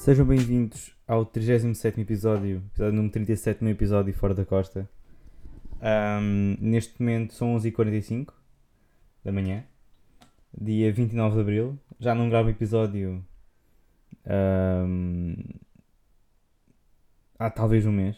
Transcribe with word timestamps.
Sejam 0.00 0.24
bem-vindos 0.24 0.96
ao 1.06 1.26
37 1.26 2.00
episódio, 2.00 2.62
episódio 2.72 2.94
número 2.94 3.12
37 3.12 3.62
no 3.62 3.68
episódio 3.68 4.14
Fora 4.14 4.32
da 4.32 4.46
Costa. 4.46 4.88
Ahm, 5.78 6.56
neste 6.58 6.98
momento 6.98 7.34
são 7.34 7.54
11h45 7.54 8.32
da 9.22 9.30
manhã, 9.30 9.62
dia 10.58 10.90
29 10.90 11.34
de 11.34 11.40
Abril. 11.42 11.78
Já 11.98 12.14
não 12.14 12.30
gravo 12.30 12.48
episódio 12.48 13.22
ahm, 14.24 15.34
há 17.38 17.50
talvez 17.50 17.84
um 17.84 17.92
mês. 17.92 18.16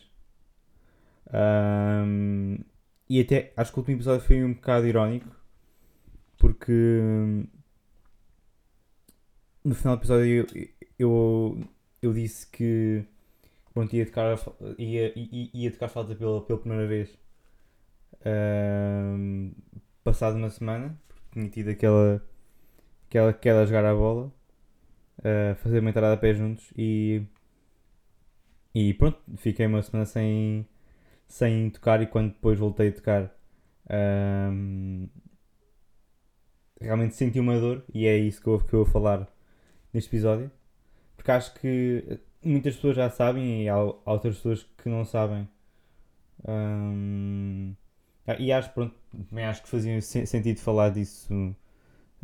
Ahm, 1.33 2.59
e 3.11 3.21
até 3.21 3.53
acho 3.57 3.73
que 3.73 3.79
o 3.79 3.81
último 3.81 3.97
episódio 3.97 4.25
foi 4.25 4.45
um 4.45 4.55
bocado 4.55 4.87
irónico 4.87 5.35
porque 6.39 7.01
no 9.65 9.75
final 9.75 9.97
do 9.97 10.01
episódio 10.01 10.47
eu, 10.55 10.69
eu, 10.99 11.65
eu 12.03 12.13
disse 12.13 12.47
que 12.49 13.05
pronto, 13.75 13.95
ia, 13.97 14.07
tocar, 14.07 14.39
ia, 14.79 15.13
ia, 15.19 15.51
ia 15.55 15.73
tocar 15.73 15.89
falta 15.89 16.15
pela, 16.15 16.43
pela 16.45 16.59
primeira 16.59 16.87
vez 16.87 17.19
Ahm, 18.25 19.53
passado 20.05 20.37
uma 20.37 20.51
semana, 20.51 20.97
porque 21.09 21.23
tinha 21.33 21.49
tido 21.51 21.71
aquela, 21.71 22.23
aquela 23.09 23.33
queda 23.33 23.63
a 23.63 23.67
jogar 23.67 23.85
a 23.85 23.95
bola, 23.95 24.33
a 25.53 25.55
fazer 25.57 25.81
uma 25.81 25.91
entrada 25.91 26.15
a 26.15 26.17
pé 26.17 26.35
juntos 26.35 26.73
e, 26.77 27.23
e 28.75 28.95
pronto, 28.95 29.19
fiquei 29.37 29.67
uma 29.67 29.83
semana 29.83 30.07
sem, 30.07 30.67
sem 31.29 31.71
tocar 31.71 32.03
e 32.03 32.07
quando 32.07 32.31
depois 32.33 32.59
voltei 32.59 32.89
a 32.89 32.93
tocar 32.93 33.35
ahm, 33.89 35.07
realmente 36.81 37.15
senti 37.15 37.39
uma 37.41 37.59
dor 37.59 37.85
e 37.95 38.07
é 38.07 38.17
isso 38.19 38.41
que 38.43 38.49
eu, 38.49 38.59
que 38.61 38.75
eu 38.75 38.85
vou 38.85 38.93
falar 38.93 39.29
neste 39.93 40.09
episódio 40.11 40.51
porque 41.23 41.31
acho 41.31 41.55
que 41.55 42.21
muitas 42.43 42.75
pessoas 42.75 42.97
já 42.97 43.09
sabem 43.09 43.63
e 43.63 43.69
há, 43.69 43.79
outras 43.79 44.37
pessoas 44.37 44.65
que 44.77 44.89
não 44.89 45.05
sabem. 45.05 45.49
Ahm, 46.45 47.75
ah, 48.27 48.35
e 48.41 48.51
acho 48.53 48.73
pronto 48.73 48.97
também 49.29 49.45
acho 49.45 49.63
que 49.63 49.69
fazia 49.69 50.01
sen- 50.03 50.27
sentido 50.27 50.59
falar 50.59 50.91
disso 50.91 51.33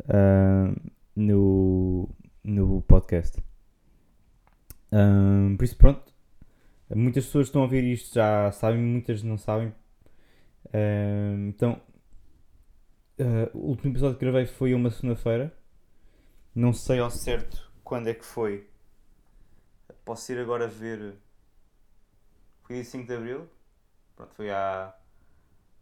ahm, 0.09 0.75
no, 1.15 2.09
no 2.43 2.81
podcast. 2.81 3.41
Ahm, 4.91 5.55
por 5.57 5.63
isso 5.63 5.77
pronto 5.77 6.13
muitas 6.95 7.25
pessoas 7.25 7.47
estão 7.47 7.61
a 7.61 7.65
ouvir 7.65 7.83
isto 7.85 8.15
já 8.15 8.51
sabem 8.51 8.81
muitas 8.81 9.23
não 9.23 9.37
sabem. 9.37 9.73
Ahm, 10.73 11.49
então 11.49 11.81
ah, 13.19 13.49
o 13.53 13.59
último 13.69 13.93
episódio 13.93 14.17
que 14.17 14.25
gravei 14.25 14.45
foi 14.45 14.73
uma 14.73 14.89
segunda-feira. 14.91 15.53
Não 16.53 16.73
sei 16.73 16.99
ao 16.99 17.09
certo 17.09 17.71
quando 17.83 18.07
é 18.09 18.13
que 18.13 18.25
foi 18.25 18.67
Posso 20.05 20.31
ir 20.31 20.39
agora 20.39 20.67
ver. 20.67 21.15
Foi 22.63 22.75
dia 22.75 22.85
5 22.85 23.07
de 23.07 23.15
Abril. 23.15 23.49
Pronto, 24.15 24.33
foi 24.35 24.49
há, 24.51 24.93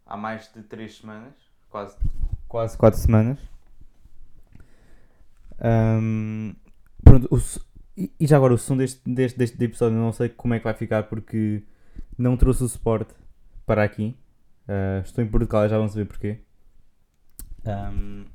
há 0.06 0.16
mais 0.16 0.52
de 0.52 0.62
3 0.62 0.96
semanas. 0.96 1.34
Quase, 1.70 1.96
quase 2.46 2.76
4 2.76 2.98
semanas. 3.00 3.38
Ahm, 5.60 6.54
pronto, 7.02 7.28
o 7.30 7.38
e, 7.98 8.12
já 8.20 8.36
agora 8.36 8.54
o 8.54 8.58
som 8.58 8.76
deste, 8.76 9.00
deste, 9.04 9.36
deste 9.36 9.64
episódio 9.64 9.98
não 9.98 10.12
sei 10.12 10.28
como 10.28 10.54
é 10.54 10.58
que 10.58 10.64
vai 10.64 10.74
ficar 10.74 11.02
porque 11.04 11.64
não 12.16 12.36
trouxe 12.36 12.62
o 12.62 12.68
suporte 12.68 13.12
para 13.66 13.82
aqui. 13.82 14.16
Ah, 14.68 15.00
estou 15.04 15.24
em 15.24 15.28
Portugal 15.28 15.68
já 15.68 15.78
vão 15.78 15.88
saber 15.88 16.04
porquê. 16.04 16.40
Ahm, 17.64 18.26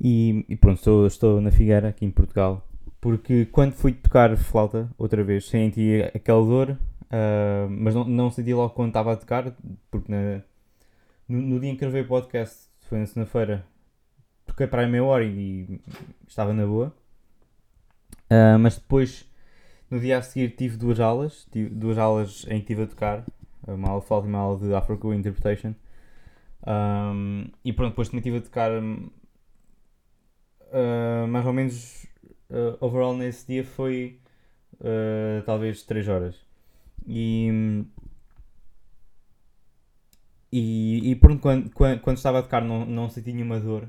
E, 0.00 0.44
e 0.48 0.56
pronto, 0.56 0.78
estou, 0.78 1.06
estou 1.06 1.40
na 1.40 1.50
Figueira, 1.50 1.88
aqui 1.88 2.04
em 2.04 2.10
Portugal, 2.10 2.66
porque 3.00 3.46
quando 3.46 3.72
fui 3.72 3.92
tocar 3.92 4.36
flauta, 4.36 4.88
outra 4.98 5.22
vez, 5.24 5.46
senti 5.48 6.02
aquela 6.14 6.44
dor, 6.44 6.78
ah, 7.10 7.66
mas 7.70 7.94
não, 7.94 8.04
não 8.04 8.30
senti 8.30 8.52
logo 8.54 8.74
quando 8.74 8.88
estava 8.88 9.12
a 9.12 9.16
tocar, 9.16 9.54
porque 9.90 10.10
na- 10.10 10.42
no, 11.28 11.40
no 11.40 11.60
dia 11.60 11.70
em 11.70 11.74
que 11.74 11.80
gravei 11.80 12.02
o 12.02 12.08
podcast, 12.08 12.68
foi 12.88 12.98
na 12.98 13.06
segunda-feira, 13.06 13.64
toquei 14.46 14.66
para 14.66 14.82
aí 14.82 14.90
meia 14.90 15.04
hora 15.04 15.24
e, 15.24 15.80
estava 16.28 16.52
na 16.52 16.66
boa. 16.66 16.92
Ah, 18.30 18.58
mas 18.58 18.76
depois, 18.76 19.26
no 19.90 20.00
dia 20.00 20.18
a 20.18 20.22
seguir, 20.22 20.50
tive 20.56 20.76
duas 20.76 21.00
aulas, 21.00 21.46
tive 21.52 21.70
duas 21.70 21.98
aulas 21.98 22.44
em 22.48 22.60
que 22.60 22.72
estive 22.72 22.82
a 22.82 22.86
tocar, 22.86 23.24
uma 23.66 23.88
aula 23.88 24.00
de 24.00 24.06
flauta 24.06 24.26
e 24.26 24.30
uma 24.30 24.38
aula 24.38 24.58
de 24.58 24.74
Afro 24.74 25.14
Interpretation. 25.14 25.74
Um, 26.66 27.46
e 27.64 27.72
pronto, 27.72 27.90
depois 27.90 28.08
também 28.08 28.20
estive 28.20 28.38
a 28.38 28.40
tocar 28.40 28.70
Uh, 30.74 31.28
mais 31.28 31.46
ou 31.46 31.52
menos 31.52 32.04
uh, 32.50 32.76
overall 32.80 33.16
nesse 33.16 33.46
dia 33.46 33.64
foi 33.64 34.18
uh, 34.80 35.40
talvez 35.46 35.84
3 35.84 36.08
horas. 36.08 36.36
E, 37.06 37.84
e, 40.50 41.12
e 41.12 41.14
pronto, 41.14 41.40
quando, 41.40 41.70
quando, 41.70 42.00
quando 42.00 42.16
estava 42.16 42.40
a 42.40 42.42
tocar 42.42 42.60
não, 42.64 42.84
não 42.84 43.08
senti 43.08 43.32
nenhuma 43.32 43.60
dor 43.60 43.88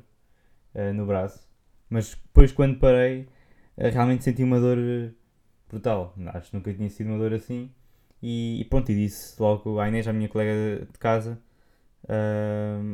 no 0.94 1.06
braço. 1.06 1.48
Mas 1.90 2.16
depois 2.16 2.52
quando 2.52 2.78
parei 2.78 3.30
realmente 3.78 4.26
senti 4.26 4.44
uma 4.44 4.60
dor 4.60 4.78
brutal. 5.70 6.14
Acho 6.34 6.52
que 6.52 6.58
nunca 6.58 6.74
tinha 6.74 6.90
sido 6.90 7.08
uma 7.10 7.18
dor 7.18 7.34
assim. 7.34 7.72
E, 8.22 8.60
e 8.60 8.66
pronto, 8.66 8.92
e 8.92 8.96
disse 8.96 9.42
logo 9.42 9.80
à 9.80 9.88
Inês, 9.88 10.08
a 10.08 10.14
minha 10.14 10.28
colega 10.28 10.86
de 10.92 11.00
casa 11.00 11.40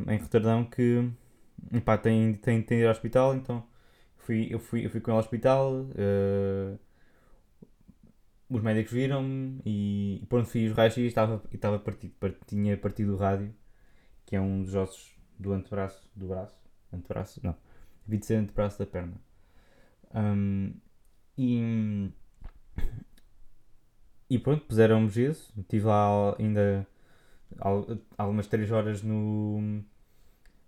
em 0.08 0.16
Roterdão 0.18 0.64
que 0.64 1.10
epá, 1.72 1.98
tem, 1.98 2.34
tem, 2.34 2.62
tem 2.62 2.78
de 2.78 2.84
ir 2.84 2.86
ao 2.86 2.92
hospital 2.92 3.34
então 3.34 3.64
fui, 4.22 4.48
eu, 4.50 4.58
fui, 4.60 4.84
eu 4.86 4.90
fui 4.90 5.00
com 5.00 5.10
ela 5.10 5.20
ao 5.20 5.24
hospital, 5.24 5.86
eh, 5.96 6.76
os 8.48 8.62
médicos 8.62 8.92
viram-me 8.92 9.60
e 9.64 10.24
pronto, 10.28 10.48
fiz 10.48 10.70
os 10.70 10.76
raios 10.76 10.96
e 10.96 11.06
estava, 11.06 11.42
e 11.50 11.56
estava 11.56 11.78
partido, 11.78 12.12
part- 12.20 12.38
tinha 12.46 12.76
partido 12.76 13.14
o 13.14 13.16
rádio, 13.16 13.54
que 14.26 14.36
é 14.36 14.40
um 14.40 14.62
dos 14.62 14.74
ossos 14.74 15.16
do 15.38 15.52
antebraço, 15.52 16.08
do 16.16 16.28
braço, 16.28 16.56
antebraço, 16.92 17.40
não, 17.44 17.56
devia 18.06 18.20
de 18.20 18.26
ser 18.26 18.36
antebraço 18.36 18.78
da 18.80 18.86
perna. 18.86 19.14
Ahm, 20.14 20.72
e, 21.38 22.10
e 24.28 24.38
pronto, 24.38 24.64
puseram-me 24.66 25.08
gesso, 25.08 25.52
estive 25.58 25.86
lá 25.86 26.34
ainda 26.38 26.86
al- 27.60 27.98
algumas 28.18 28.46
3 28.48 28.70
horas 28.72 29.02
no, 29.02 29.82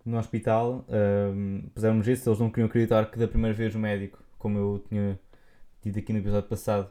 no 0.05 0.19
hospital, 0.19 0.85
um, 0.89 1.63
puseram-me 1.75 2.03
gesso, 2.03 2.29
eles 2.29 2.39
não 2.39 2.51
queriam 2.51 2.67
acreditar 2.67 3.11
que 3.11 3.19
da 3.19 3.27
primeira 3.27 3.57
vez 3.57 3.75
o 3.75 3.79
médico, 3.79 4.23
como 4.39 4.59
eu 4.59 4.85
tinha 4.89 5.19
dito 5.83 5.99
aqui 5.99 6.13
no 6.13 6.19
episódio 6.19 6.49
passado, 6.49 6.91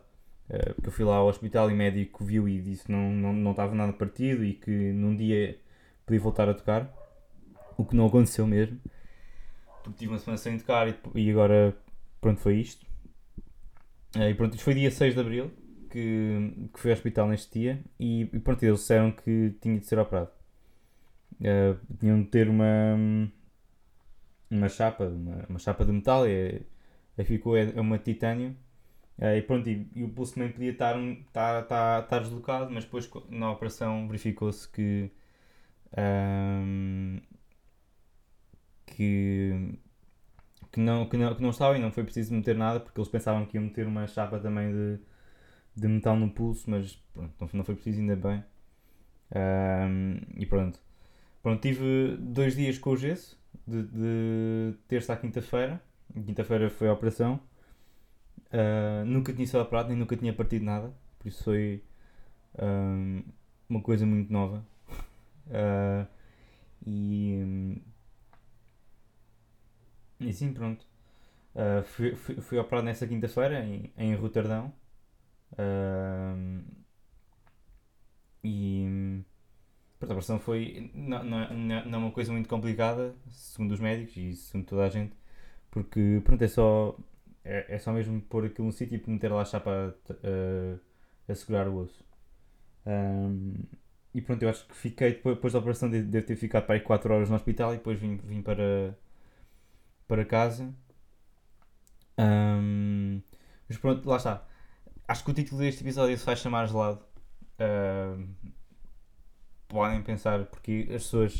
uh, 0.49 0.81
que 0.81 0.87
eu 0.87 0.91
fui 0.91 1.05
lá 1.05 1.17
ao 1.17 1.27
hospital 1.27 1.69
e 1.69 1.73
o 1.73 1.77
médico 1.77 2.25
viu 2.25 2.49
e 2.49 2.59
disse 2.59 2.85
que 2.85 2.91
não, 2.91 3.11
não, 3.11 3.33
não 3.33 3.51
estava 3.51 3.75
nada 3.75 3.93
partido 3.93 4.43
e 4.43 4.53
que 4.53 4.71
num 4.71 5.15
dia 5.15 5.59
podia 6.05 6.19
voltar 6.19 6.49
a 6.49 6.53
tocar, 6.53 6.91
o 7.77 7.85
que 7.85 7.95
não 7.95 8.07
aconteceu 8.07 8.47
mesmo, 8.47 8.79
porque 9.83 9.99
tive 9.99 10.13
uma 10.13 10.19
semana 10.19 10.37
sem 10.37 10.57
tocar 10.57 10.87
e, 10.87 10.95
e 11.15 11.29
agora 11.29 11.75
pronto 12.19 12.39
foi 12.39 12.55
isto. 12.55 12.83
Uh, 14.15 14.29
e 14.29 14.33
pronto, 14.33 14.55
isto 14.55 14.63
foi 14.63 14.73
dia 14.73 14.89
6 14.89 15.13
de 15.13 15.19
Abril 15.19 15.51
que, 15.91 16.69
que 16.73 16.79
fui 16.79 16.89
ao 16.89 16.97
hospital 16.97 17.27
neste 17.27 17.59
dia 17.59 17.79
e, 17.99 18.21
e 18.21 18.39
pronto, 18.39 18.63
eles 18.63 18.79
disseram 18.79 19.11
que 19.11 19.55
tinha 19.61 19.79
de 19.79 19.85
ser 19.85 19.99
operado. 19.99 20.31
Uh, 21.43 21.77
tinham 21.99 22.21
de 22.23 22.29
ter 22.29 22.49
uma 22.49 22.65
uma 24.49 24.69
chapa, 24.69 25.05
uma, 25.05 25.45
uma 25.49 25.59
chapa 25.59 25.85
de 25.85 25.91
metal, 25.91 26.25
é, 26.25 26.61
é, 27.17 27.23
ficou, 27.23 27.57
é, 27.57 27.71
é 27.75 27.81
uma 27.81 27.97
de 27.97 28.03
titânio. 28.05 28.55
Uh, 29.19 29.37
e 29.37 29.41
pronto, 29.43 29.69
e, 29.69 29.87
e 29.95 30.03
o 30.03 30.09
pulso 30.09 30.35
também 30.35 30.51
podia 30.51 30.71
estar, 30.71 30.97
um, 30.97 31.13
estar, 31.13 31.63
estar, 31.63 32.03
estar 32.03 32.19
deslocado, 32.21 32.71
mas 32.71 32.85
depois 32.85 33.09
na 33.29 33.51
operação 33.51 34.07
verificou-se 34.07 34.67
que, 34.69 35.11
ahm, 35.97 37.19
que, 38.85 39.79
que, 40.71 40.79
não, 40.79 41.07
que, 41.07 41.17
não, 41.17 41.35
que 41.35 41.41
não 41.41 41.49
estava 41.51 41.77
e 41.77 41.81
não 41.81 41.91
foi 41.91 42.03
preciso 42.03 42.33
meter 42.33 42.55
nada 42.57 42.79
porque 42.79 42.99
eles 42.99 43.09
pensavam 43.09 43.45
que 43.45 43.57
iam 43.57 43.63
meter 43.65 43.87
uma 43.87 44.07
chapa 44.07 44.39
também 44.39 44.71
de, 44.71 44.99
de 45.75 45.87
metal 45.87 46.17
no 46.17 46.31
pulso, 46.31 46.69
mas 46.69 46.95
pronto, 47.13 47.57
não 47.57 47.65
foi- 47.65 47.75
preciso, 47.75 48.01
ainda 48.01 48.15
bem. 48.15 48.43
Ahm, 49.35 50.19
e 50.37 50.45
pronto. 50.45 50.79
Pronto, 51.43 51.61
tive 51.61 52.17
dois 52.19 52.55
dias 52.55 52.79
com 52.79 52.91
o 52.91 52.97
gesso, 52.97 53.39
de, 53.67 53.83
de 53.83 54.77
terça 54.87 55.13
à 55.13 55.17
quinta-feira. 55.17 55.81
Quinta-feira 56.25 56.69
foi 56.71 56.87
a 56.89 56.93
operação. 56.93 57.39
Ah, 58.51 59.03
nunca 59.05 59.33
tinha 59.33 59.47
sido 59.47 59.61
operado, 59.61 59.89
nem 59.89 59.97
nunca 59.97 60.15
tinha 60.15 60.33
partido 60.33 60.63
nada, 60.65 60.93
por 61.19 61.27
isso 61.27 61.43
foi 61.43 61.83
ahm, 62.59 63.21
uma 63.69 63.81
coisa 63.81 64.05
muito 64.05 64.31
nova. 64.33 64.65
Ah, 65.53 66.07
e, 66.87 67.81
e 70.19 70.33
sim, 70.33 70.53
pronto. 70.53 70.85
Ah, 71.55 71.83
fui, 71.85 72.15
fui, 72.15 72.35
fui 72.41 72.57
operado 72.59 72.85
nessa 72.85 73.07
quinta-feira 73.07 73.63
em, 73.65 73.93
em 73.97 74.15
Roterdão. 74.15 74.73
E 78.43 79.23
a 80.03 80.13
operação 80.13 80.39
foi. 80.39 80.91
Não, 80.93 81.23
não, 81.23 81.39
é- 81.41 81.53
não 81.53 81.75
é 81.75 81.83
é 81.93 81.97
uma 81.97 82.11
coisa 82.11 82.31
muito 82.31 82.49
complicada, 82.49 83.15
segundo 83.31 83.71
os 83.73 83.79
médicos 83.79 84.17
e 84.17 84.35
segundo 84.35 84.65
toda 84.65 84.85
a 84.85 84.89
gente, 84.89 85.13
Porque, 85.71 86.21
pronto, 86.25 86.43
é 86.43 86.47
só, 86.49 86.97
é, 87.45 87.75
é 87.75 87.79
só 87.79 87.93
mesmo 87.93 88.21
pôr 88.23 88.45
aquilo 88.45 88.67
no 88.67 88.73
sítio 88.73 89.01
e 89.05 89.11
meter 89.11 89.31
lá 89.31 89.41
a 89.43 89.45
chapa 89.45 89.95
a, 91.27 91.31
a, 91.31 91.35
segurar 91.35 91.67
o 91.67 91.77
osso. 91.79 92.03
Um, 92.87 93.55
e 94.13 94.21
pronto, 94.21 94.43
eu 94.43 94.49
acho 94.49 94.67
que 94.67 94.75
fiquei, 94.75 95.13
depois, 95.15 95.53
da 95.53 95.59
operação, 95.59 95.89
devo 95.89 96.09
de 96.09 96.21
ter 96.23 96.35
ficado 96.37 96.65
para 96.65 96.75
aí 96.75 96.81
4 96.81 97.13
horas 97.13 97.29
no 97.29 97.35
hospital 97.35 97.73
e 97.73 97.77
depois 97.77 97.99
vim, 97.99 98.17
vim 98.17 98.41
para, 98.41 98.97
para 100.07 100.25
casa. 100.25 100.73
Um, 102.17 103.21
mas 103.67 103.77
pronto, 103.77 104.07
lá 104.07 104.17
está. 104.17 104.45
Acho 105.07 105.23
que 105.25 105.31
o 105.31 105.33
título 105.33 105.61
deste 105.61 105.83
episódio 105.83 106.17
se 106.17 106.25
vai 106.25 106.35
chamar 106.35 106.67
Gelado. 106.67 107.01
Uh, 107.59 108.27
podem 109.73 110.01
pensar 110.01 110.45
porque 110.45 110.85
as 110.89 111.03
pessoas 111.03 111.39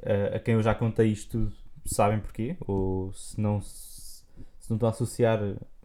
uh, 0.00 0.36
a 0.36 0.38
quem 0.38 0.54
eu 0.54 0.62
já 0.62 0.74
contei 0.74 1.08
isto 1.08 1.38
tudo 1.38 1.68
sabem 1.84 2.20
porquê, 2.20 2.56
ou 2.60 3.12
se 3.14 3.40
não, 3.40 3.60
se, 3.60 4.22
não 4.68 4.76
estão 4.76 4.88
a 4.88 4.92
associar, 4.92 5.40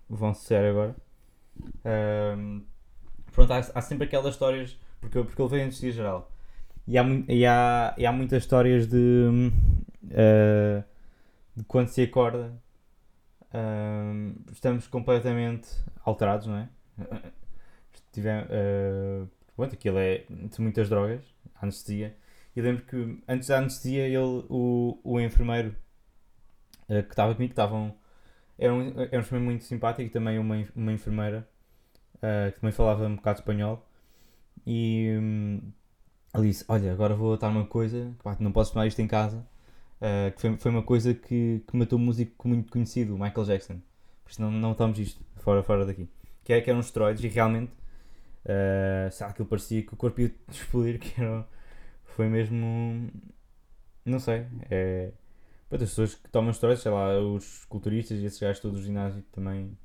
vão 0.09 0.29
associar 0.29 0.65
agora. 0.65 0.95
Uh, 1.57 2.61
pronto, 3.31 3.53
há, 3.53 3.59
há, 3.59 3.81
sempre 3.81 4.05
aquelas 4.05 4.33
histórias, 4.33 4.77
porque, 4.99 5.23
porque 5.23 5.41
ele 5.41 5.49
veio 5.49 5.65
antes 5.65 5.79
de 5.79 5.91
geral. 5.91 6.29
E 6.85 6.97
há, 6.97 7.03
e, 7.29 7.45
há, 7.45 7.95
e 7.97 8.05
há 8.05 8.11
muitas 8.11 8.43
histórias 8.43 8.87
de, 8.87 9.51
uh, 10.03 10.83
de 11.55 11.63
quando 11.63 11.87
se 11.87 12.03
acorda 12.03 12.53
estamos 14.51 14.87
completamente 14.87 15.69
alterados, 16.03 16.47
não 16.47 16.57
é? 16.57 16.69
Tivemos, 18.11 18.47
uh, 18.49 19.29
pronto, 19.55 19.75
aquilo 19.75 19.99
é 19.99 20.25
de 20.29 20.59
muitas 20.59 20.89
drogas, 20.89 21.21
anestesia. 21.63 22.15
E 22.55 22.61
lembro 22.61 22.83
que 22.85 23.21
antes 23.27 23.47
da 23.47 23.57
anestesia, 23.57 24.07
ele, 24.07 24.45
o, 24.49 24.99
o 25.03 25.19
enfermeiro 25.19 25.75
uh, 26.89 27.03
que 27.03 27.09
estava 27.09 27.33
comigo, 27.33 27.51
estavam. 27.51 27.95
Era 28.57 28.73
um, 28.73 29.01
era 29.01 29.17
um 29.17 29.19
enfermeiro 29.19 29.45
muito 29.45 29.63
simpático 29.63 30.03
e 30.03 30.09
também 30.09 30.37
uma, 30.37 30.63
uma 30.75 30.93
enfermeira 30.93 31.47
uh, 32.17 32.51
que 32.51 32.59
também 32.59 32.71
falava 32.71 33.05
um 33.07 33.15
bocado 33.15 33.39
espanhol. 33.39 33.87
E 34.65 35.15
um, 35.19 35.61
ele 36.35 36.47
disse: 36.47 36.65
Olha, 36.67 36.91
agora 36.91 37.15
vou 37.15 37.37
dar 37.37 37.49
uma 37.49 37.65
coisa, 37.65 38.13
pá, 38.23 38.37
não 38.39 38.51
posso 38.51 38.73
tomar 38.73 38.87
isto 38.87 39.01
em 39.01 39.07
casa. 39.07 39.45
Uh, 39.99 40.31
que 40.35 40.41
foi, 40.41 40.57
foi 40.57 40.71
uma 40.71 40.83
coisa 40.83 41.13
que, 41.13 41.63
que 41.65 41.77
matou 41.77 41.97
um 41.97 42.01
músico 42.01 42.47
muito 42.47 42.71
conhecido, 42.71 43.13
Michael 43.17 43.45
Jackson. 43.45 43.79
Por 44.23 44.31
isso 44.31 44.41
não, 44.41 44.51
não 44.51 44.73
estamos 44.73 44.99
isto 44.99 45.23
fora, 45.37 45.63
fora 45.63 45.85
daqui. 45.85 46.09
Que, 46.43 46.53
é, 46.53 46.61
que 46.61 46.69
eram 46.69 46.81
esteroides 46.81 47.23
e 47.23 47.27
realmente, 47.27 47.71
uh, 48.45 49.11
sabe, 49.11 49.31
aquilo 49.31 49.47
parecia 49.47 49.83
que 49.83 49.93
o 49.93 49.97
corpo 49.97 50.21
ia 50.21 50.33
explodir, 50.49 50.99
que 50.99 51.21
era, 51.21 51.47
foi 52.03 52.27
mesmo. 52.29 53.11
Não 54.05 54.19
sei. 54.19 54.45
É, 54.69 55.11
para 55.69 55.83
as 55.83 55.89
pessoas 55.89 56.15
que 56.15 56.29
tomam 56.29 56.51
esteroides, 56.51 56.83
sei 56.83 56.91
lá, 56.91 57.19
os 57.19 57.65
culturistas 57.65 58.19
e 58.19 58.25
esses 58.25 58.39
gajos 58.39 58.61
todos 58.61 58.79
do 58.79 58.85
ginásio 58.85 59.23
também 59.31 59.77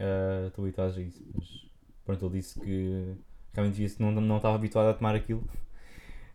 uh, 0.00 0.48
estão 0.48 0.64
habituados 0.64 0.98
a 0.98 1.00
isso. 1.00 1.24
Mas 1.34 1.70
pronto, 2.04 2.26
ele 2.26 2.38
disse 2.38 2.58
que 2.60 3.16
realmente 3.52 3.76
via 3.76 3.88
não, 3.98 4.10
não 4.20 4.36
estava 4.36 4.56
habituado 4.56 4.88
a 4.88 4.94
tomar 4.94 5.14
aquilo. 5.14 5.48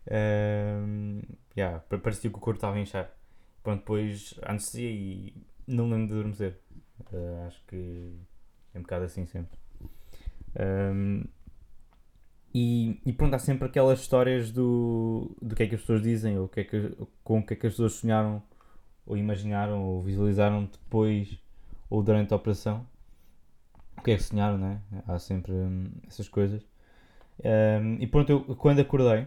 Uh, 0.06 1.22
yeah, 1.56 1.80
parecia 1.80 2.30
que 2.30 2.36
o 2.36 2.40
corpo 2.40 2.58
estava 2.58 2.76
a 2.76 2.80
inchar. 2.80 3.10
Pronto, 3.62 3.80
depois 3.80 4.34
anestesia 4.42 4.90
e 4.90 5.34
não 5.66 5.90
lembro 5.90 6.06
de 6.06 6.12
adormecer. 6.14 6.58
Uh, 7.12 7.46
acho 7.46 7.62
que 7.66 8.16
é 8.74 8.78
um 8.78 8.82
bocado 8.82 9.04
assim 9.04 9.26
sempre. 9.26 9.61
Um, 10.58 11.24
e, 12.54 13.00
e 13.06 13.12
pronto, 13.12 13.34
há 13.34 13.38
sempre 13.38 13.66
aquelas 13.66 14.00
histórias 14.00 14.50
do, 14.50 15.34
do 15.40 15.54
que 15.54 15.62
é 15.62 15.66
que 15.66 15.74
as 15.74 15.80
pessoas 15.80 16.02
dizem, 16.02 16.38
ou 16.38 16.48
que 16.48 16.60
é 16.60 16.64
que, 16.64 16.96
com 17.24 17.38
o 17.38 17.46
que 17.46 17.54
é 17.54 17.56
que 17.56 17.66
as 17.66 17.72
pessoas 17.72 17.94
sonharam, 17.94 18.42
ou 19.06 19.16
imaginaram, 19.16 19.82
ou 19.82 20.02
visualizaram 20.02 20.64
depois 20.64 21.38
ou 21.88 22.02
durante 22.02 22.32
a 22.32 22.36
operação. 22.36 22.86
O 23.96 24.02
que 24.02 24.10
é 24.12 24.16
que 24.16 24.22
sonharam, 24.22 24.58
né? 24.58 24.80
Há 25.06 25.18
sempre 25.18 25.52
hum, 25.52 25.90
essas 26.08 26.28
coisas. 26.28 26.62
Um, 27.44 27.96
e 28.00 28.06
pronto, 28.06 28.30
eu 28.30 28.56
quando 28.56 28.80
acordei, 28.80 29.26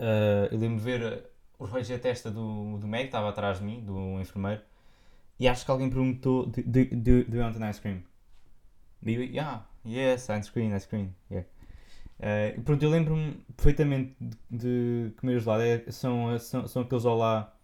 Uh, 0.00 0.48
eu 0.50 0.58
lembro 0.58 0.78
de 0.78 0.82
ver 0.82 1.30
os 1.58 1.70
raios 1.70 1.86
da 1.86 1.98
testa 1.98 2.30
do, 2.30 2.78
do 2.78 2.88
médico, 2.88 3.08
estava 3.08 3.28
atrás 3.28 3.58
de 3.58 3.64
mim, 3.64 3.84
do 3.84 4.18
enfermeiro, 4.18 4.62
e 5.38 5.46
acho 5.46 5.62
que 5.62 5.70
alguém 5.70 5.90
perguntou: 5.90 6.46
Do, 6.46 6.62
do, 6.62 6.84
do, 6.86 7.24
do 7.24 7.36
you 7.36 7.42
want 7.42 7.54
an 7.56 7.68
ice 7.68 7.80
cream? 7.80 8.02
E 9.04 9.14
eu, 9.14 9.22
yeah, 9.22 9.66
yes, 9.86 10.28
ice 10.28 10.50
cream, 10.52 10.70
yeah. 11.30 11.48
Uh, 12.18 12.60
pronto, 12.62 12.82
eu 12.82 12.90
lembro-me 12.90 13.32
perfeitamente 13.56 14.14
de, 14.20 14.36
de 14.50 15.14
comer 15.16 15.40
gelado. 15.40 15.62
É, 15.62 15.90
são, 15.90 16.38
são, 16.38 16.66
são 16.68 16.82
aqueles 16.82 17.04
lá, 17.04 17.54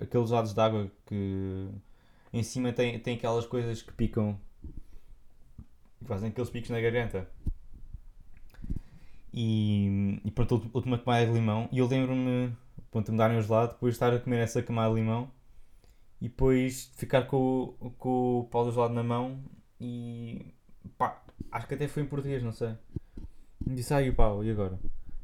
aqueles 0.00 0.28
gelados 0.28 0.52
de 0.52 0.60
água 0.60 0.90
que 1.06 1.68
em 2.32 2.42
cima 2.42 2.72
tem, 2.72 2.98
tem 2.98 3.16
aquelas 3.16 3.46
coisas 3.46 3.80
que 3.82 3.92
picam, 3.92 4.38
que 5.98 6.04
fazem 6.06 6.30
aqueles 6.30 6.50
picos 6.50 6.70
na 6.70 6.80
garganta. 6.80 7.28
E, 9.32 10.20
e 10.24 10.30
pronto, 10.30 10.70
a 10.74 10.76
última 10.76 10.98
camada 10.98 11.26
de 11.26 11.32
limão. 11.32 11.68
E 11.70 11.78
eu 11.78 11.86
lembro-me 11.86 12.52
pronto, 12.90 13.06
de 13.06 13.12
me 13.12 13.18
darem 13.18 13.38
o 13.38 13.42
gelado, 13.42 13.72
depois 13.72 13.94
de 13.94 13.96
estar 13.96 14.12
a 14.12 14.18
comer 14.18 14.38
essa 14.38 14.62
camada 14.62 14.94
de 14.94 15.00
limão 15.00 15.30
e 16.20 16.28
depois 16.28 16.92
ficar 16.96 17.22
com, 17.22 17.74
com 17.98 18.40
o 18.40 18.44
pau 18.44 18.64
do 18.64 18.72
gelado 18.72 18.94
na 18.94 19.02
mão 19.02 19.42
e 19.80 20.54
pá, 20.98 21.22
acho 21.50 21.66
que 21.66 21.74
até 21.74 21.88
foi 21.88 22.02
em 22.02 22.06
português, 22.06 22.42
não 22.42 22.52
sei. 22.52 22.74
Disse, 23.66 23.94
e 23.94 24.10
o 24.10 24.14
pau, 24.14 24.44
e 24.44 24.50
agora? 24.50 24.78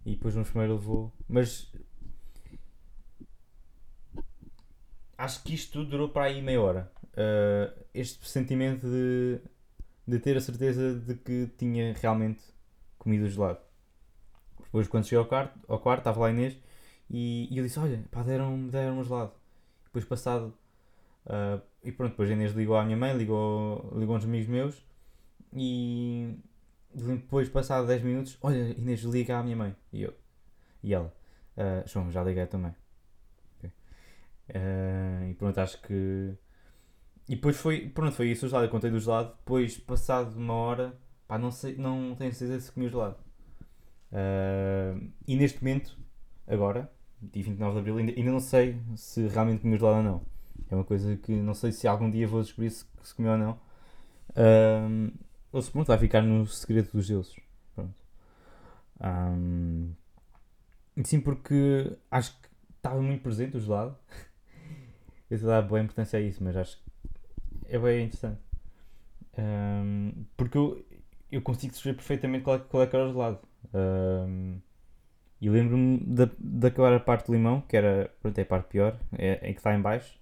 E 0.04 0.12
depois 0.12 0.36
um 0.36 0.40
enfermeiro 0.40 0.74
levou. 0.74 1.12
Mas 1.28 1.70
acho 5.16 5.42
que 5.42 5.54
isto 5.54 5.72
tudo 5.72 5.90
durou 5.90 6.08
para 6.08 6.24
aí 6.24 6.40
meia 6.40 6.60
hora. 6.60 6.92
Uh, 7.12 7.84
este 7.92 8.26
sentimento 8.28 8.86
de, 8.86 9.40
de 10.06 10.18
ter 10.20 10.36
a 10.36 10.40
certeza 10.40 10.94
de 10.94 11.14
que 11.16 11.48
tinha 11.58 11.92
realmente 11.94 12.42
comido 12.98 13.24
o 13.24 13.28
gelado. 13.28 13.58
Depois, 14.64 14.86
quando 14.86 15.04
cheguei 15.04 15.18
ao 15.18 15.26
quarto, 15.26 15.58
ao 15.66 15.80
quarto 15.80 16.00
estava 16.00 16.20
lá 16.20 16.30
Inês 16.30 16.56
e, 17.10 17.48
e 17.52 17.58
eu 17.58 17.64
disse: 17.64 17.78
Olha, 17.78 18.04
pá, 18.10 18.22
deram-me 18.22 18.70
deram 18.70 18.98
um 19.00 19.04
gelado. 19.04 19.32
Depois, 19.86 20.04
passado. 20.04 20.54
Uh, 21.26 21.60
e 21.82 21.92
pronto, 21.92 22.10
depois 22.12 22.30
a 22.30 22.32
Inês 22.32 22.52
ligou 22.52 22.76
à 22.76 22.84
minha 22.84 22.96
mãe, 22.96 23.16
ligou, 23.16 23.92
ligou 23.96 24.16
uns 24.16 24.24
amigos 24.24 24.48
meus 24.48 24.88
e 25.52 26.38
depois, 26.94 27.48
passado 27.48 27.86
10 27.86 28.02
minutos, 28.02 28.38
olha, 28.42 28.74
Inês, 28.78 29.00
liga 29.02 29.38
à 29.38 29.42
minha 29.42 29.56
mãe. 29.56 29.76
E 29.92 30.02
eu, 30.02 30.14
e 30.82 30.94
ela, 30.94 31.14
uh, 31.56 31.88
João, 31.88 32.10
já 32.10 32.22
liguei 32.22 32.46
também. 32.46 32.74
Okay. 33.58 33.70
Uh, 34.50 35.30
e 35.30 35.34
pronto, 35.34 35.58
acho 35.58 35.80
que. 35.82 36.34
E 37.28 37.34
depois 37.34 37.56
foi, 37.56 37.88
pronto, 37.90 38.12
foi 38.12 38.30
isso 38.30 38.46
o 38.46 38.48
gelado. 38.48 38.66
Eu 38.66 38.70
contei 38.70 38.90
do 38.90 38.98
gelado. 38.98 39.34
Depois, 39.38 39.76
passado 39.76 40.36
uma 40.36 40.54
hora, 40.54 40.98
pá, 41.26 41.38
não, 41.38 41.50
sei, 41.50 41.76
não 41.76 42.14
tenho 42.16 42.32
certeza 42.32 42.60
se 42.60 42.72
comi 42.72 42.86
o 42.86 42.90
gelado. 42.90 43.16
Uh, 44.10 45.10
e 45.26 45.36
neste 45.36 45.62
momento, 45.62 45.96
agora, 46.46 46.90
dia 47.20 47.42
29 47.42 47.74
de 47.74 47.78
Abril, 47.80 47.98
ainda, 47.98 48.12
ainda 48.12 48.32
não 48.32 48.40
sei 48.40 48.80
se 48.96 49.26
realmente 49.28 49.60
comi 49.60 49.76
gelado 49.76 49.98
ou 49.98 50.02
não. 50.02 50.22
É 50.70 50.74
uma 50.74 50.84
coisa 50.84 51.16
que 51.16 51.32
não 51.32 51.54
sei 51.54 51.72
se 51.72 51.86
algum 51.86 52.10
dia 52.10 52.26
vou 52.26 52.42
descobrir 52.42 52.70
se, 52.70 52.84
se 53.02 53.14
comi 53.14 53.28
ou 53.28 53.36
não. 53.36 53.60
Uh, 54.30 55.12
ou 55.52 55.62
se 55.62 55.70
pronto, 55.70 55.86
vai 55.88 55.98
ficar 55.98 56.22
no 56.22 56.46
segredo 56.46 56.90
dos 56.92 57.08
deuses. 57.08 57.36
Pronto. 57.74 57.94
Um, 59.00 59.92
sim, 61.04 61.20
porque 61.20 61.96
acho 62.10 62.32
que 62.40 62.48
estava 62.76 63.00
muito 63.00 63.22
presente 63.22 63.56
o 63.56 63.60
gelado. 63.60 63.96
Eu 65.30 65.34
estou 65.34 65.50
dar 65.50 65.62
boa 65.62 65.80
importância 65.80 66.18
a 66.18 66.22
isso, 66.22 66.42
mas 66.42 66.56
acho 66.56 66.78
que 66.78 66.82
é 67.68 67.78
bem 67.78 68.06
interessante. 68.06 68.40
Um, 69.38 70.24
porque 70.36 70.56
eu, 70.56 70.84
eu 71.30 71.42
consigo 71.42 71.72
descrever 71.72 71.96
perfeitamente 71.96 72.44
qual 72.44 72.56
é, 72.56 72.58
qual 72.60 72.82
é 72.82 72.86
que 72.86 72.96
era 72.96 73.06
o 73.06 73.12
gelado. 73.12 73.38
Um, 73.74 74.58
e 75.40 75.48
lembro-me 75.50 75.98
de, 75.98 76.30
de 76.38 76.66
acabar 76.66 76.92
a 76.94 77.00
parte 77.00 77.26
do 77.26 77.34
limão, 77.34 77.60
que 77.60 77.76
era 77.76 78.10
pronto, 78.20 78.38
é 78.38 78.42
a 78.42 78.46
parte 78.46 78.68
pior, 78.68 78.98
é, 79.16 79.50
é 79.50 79.52
que 79.52 79.58
está 79.60 79.74
em 79.74 79.80
baixo, 79.80 80.18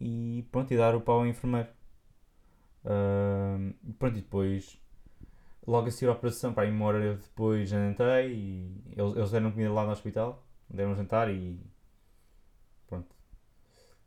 e 0.00 0.44
pronto, 0.50 0.72
e 0.72 0.76
dar 0.76 0.94
o 0.94 1.00
pau 1.00 1.20
ao 1.20 1.26
enfermeiro. 1.26 1.68
Um, 2.84 3.72
pronto, 3.98 4.18
e 4.18 4.22
depois, 4.22 4.80
logo 5.66 5.88
a 5.88 5.90
seguir 5.90 6.08
a 6.10 6.12
operação, 6.12 6.52
para 6.52 6.68
uma 6.68 6.84
hora 6.86 7.16
depois 7.16 7.68
jantei, 7.68 8.32
e 8.32 8.94
eles, 8.96 9.16
eles 9.16 9.30
deram 9.30 9.50
comida 9.52 9.72
lá 9.72 9.84
no 9.84 9.92
hospital, 9.92 10.44
deram 10.68 10.94
jantar 10.94 11.30
e 11.30 11.60
pronto. 12.86 13.14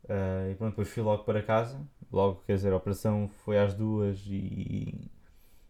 Uh, 0.06 0.52
e 0.52 0.56
pronto, 0.56 0.72
depois 0.72 0.90
fui 0.90 1.04
logo 1.04 1.24
para 1.24 1.44
casa, 1.44 1.80
logo, 2.12 2.42
quer 2.46 2.56
dizer, 2.56 2.74
a 2.74 2.78
operação 2.78 3.28
foi 3.46 3.58
às 3.58 3.74
duas 3.74 4.20
e 4.28 5.12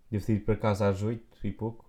devo 0.10 0.26
ter 0.26 0.36
ido 0.36 0.46
para 0.46 0.56
casa 0.58 0.88
às 0.88 1.02
oito 1.04 1.38
e 1.44 1.52
pouco. 1.52 1.86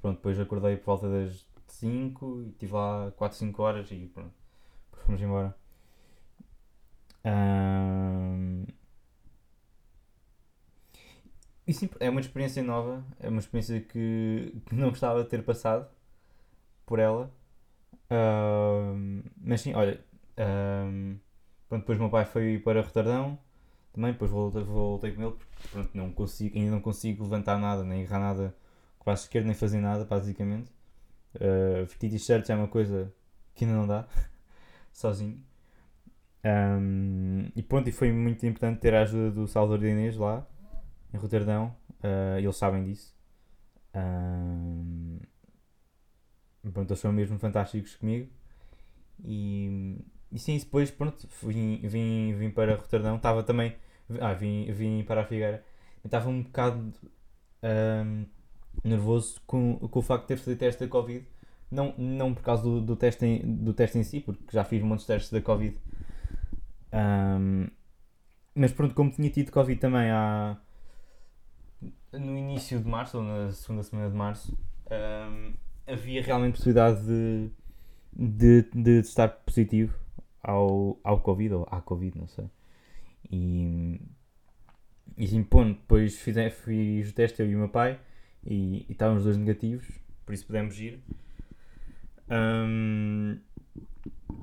Pronto, 0.00 0.16
depois 0.16 0.38
acordei 0.38 0.76
por 0.76 0.86
volta 0.86 1.08
das 1.08 1.46
5 1.68 2.42
e 2.42 2.48
estive 2.50 2.72
lá 2.72 3.10
4, 3.16 3.36
5 3.38 3.62
horas 3.62 3.90
e 3.90 4.06
pronto, 4.06 4.32
fomos 5.04 5.20
embora. 5.20 5.54
Um... 7.24 8.47
E 11.68 11.72
sim, 11.74 11.88
é 12.00 12.10
uma 12.10 12.20
experiência 12.20 12.62
nova, 12.62 13.04
é 13.20 13.28
uma 13.28 13.40
experiência 13.40 13.80
que, 13.80 14.54
que 14.66 14.74
não 14.74 14.88
gostava 14.90 15.22
de 15.22 15.28
ter 15.28 15.44
passado 15.44 15.86
por 16.86 16.98
ela. 16.98 17.30
Mas 19.36 19.60
sim, 19.60 19.74
olha. 19.74 20.00
Pronto, 21.68 21.82
depois 21.82 21.98
meu 21.98 22.08
pai 22.08 22.24
foi 22.24 22.58
para 22.58 22.80
Roterdão, 22.80 23.38
também, 23.92 24.12
depois 24.12 24.30
voltei, 24.30 24.62
voltei 24.62 25.12
com 25.12 25.22
ele, 25.22 25.32
porque 25.32 25.68
pronto, 25.70 25.90
não 25.92 26.12
consigo, 26.12 26.56
ainda 26.56 26.70
não 26.70 26.80
consigo 26.80 27.24
levantar 27.24 27.58
nada, 27.58 27.84
nem 27.84 28.02
errar 28.02 28.20
nada 28.20 28.54
com 28.98 29.10
a 29.10 29.12
esquerda, 29.12 29.46
nem 29.46 29.56
fazer 29.56 29.80
nada, 29.80 30.04
basicamente. 30.04 30.70
Uh, 31.34 31.84
vestir 31.84 32.10
t-shirts 32.10 32.48
é 32.48 32.54
uma 32.54 32.68
coisa 32.68 33.12
que 33.54 33.64
ainda 33.64 33.76
não 33.76 33.86
dá, 33.86 34.06
sozinho. 34.92 35.42
Um, 36.44 37.50
e 37.54 37.62
pronto, 37.62 37.88
e 37.88 37.92
foi 37.92 38.12
muito 38.12 38.46
importante 38.46 38.80
ter 38.80 38.94
a 38.94 39.02
ajuda 39.02 39.30
do 39.32 39.46
Salvador 39.46 39.84
Inês 39.86 40.16
lá, 40.16 40.46
em 41.12 41.16
Roterdão, 41.16 41.74
uh, 42.04 42.38
eles 42.38 42.56
sabem 42.56 42.84
disso. 42.84 43.16
Um, 43.94 45.18
pronto, 46.72 46.90
eles 46.90 47.00
são 47.00 47.12
mesmo 47.12 47.38
fantásticos 47.38 47.96
comigo. 47.96 48.30
E, 49.24 49.98
e 50.30 50.38
sim, 50.38 50.58
depois, 50.58 50.90
pronto, 50.90 51.28
vim, 51.42 51.80
vim, 51.82 52.34
vim 52.34 52.50
para 52.50 52.76
Roterdão, 52.76 53.16
estava 53.16 53.42
também, 53.42 53.74
ah, 54.20 54.34
vim, 54.34 54.70
vim 54.72 55.02
para 55.04 55.22
a 55.22 55.24
Figueira, 55.24 55.64
estava 56.04 56.28
um 56.28 56.42
bocado 56.42 56.92
um, 57.62 58.26
nervoso 58.84 59.40
com, 59.46 59.76
com 59.76 59.98
o 59.98 60.02
facto 60.02 60.22
de 60.22 60.28
ter 60.28 60.38
feito 60.38 60.58
teste 60.58 60.80
da 60.84 60.88
Covid. 60.88 61.26
Não, 61.70 61.94
não 61.98 62.32
por 62.32 62.42
causa 62.42 62.62
do, 62.62 62.80
do, 62.80 62.96
teste 62.96 63.26
em, 63.26 63.40
do 63.56 63.74
teste 63.74 63.98
em 63.98 64.02
si, 64.02 64.20
porque 64.20 64.42
já 64.50 64.64
fiz 64.64 64.82
muitos 64.82 65.06
testes 65.06 65.30
da 65.30 65.40
Covid. 65.40 65.76
Um, 66.92 67.68
mas 68.54 68.72
pronto, 68.72 68.94
como 68.94 69.10
tinha 69.10 69.30
tido 69.30 69.52
Covid 69.52 69.78
também 69.78 70.10
há, 70.10 70.56
no 72.12 72.36
início 72.36 72.80
de 72.80 72.88
março, 72.88 73.18
ou 73.18 73.24
na 73.24 73.52
segunda 73.52 73.82
semana 73.82 74.10
de 74.10 74.16
março, 74.16 74.58
um, 74.90 75.52
havia 75.86 76.22
realmente 76.22 76.54
possibilidade 76.54 77.02
de, 77.04 77.50
de, 78.12 78.62
de 78.74 79.00
estar 79.00 79.28
positivo 79.28 79.94
ao, 80.42 80.98
ao 81.04 81.20
Covid, 81.20 81.54
ou 81.54 81.68
à 81.70 81.80
Covid, 81.80 82.18
não 82.18 82.26
sei. 82.26 82.46
E, 83.30 84.00
e 85.16 85.26
sim, 85.26 85.42
pronto, 85.42 85.78
depois 85.80 86.18
fiz, 86.18 86.36
fiz 86.64 87.10
o 87.10 87.14
teste, 87.14 87.42
eu 87.42 87.50
e 87.50 87.54
o 87.54 87.58
meu 87.58 87.68
pai, 87.68 88.00
e, 88.44 88.86
e 88.88 88.92
estavam 88.92 89.16
os 89.16 89.24
dois 89.24 89.36
negativos, 89.36 89.86
por 90.24 90.32
isso 90.32 90.46
pudemos 90.46 90.78
ir. 90.80 91.00
Um, 92.30 93.38